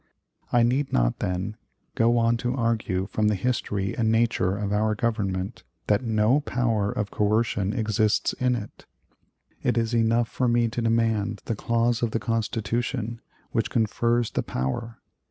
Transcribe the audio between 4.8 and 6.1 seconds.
Government that